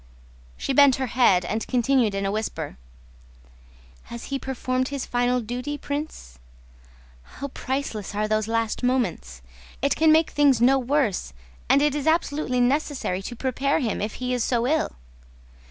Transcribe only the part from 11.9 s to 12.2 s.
is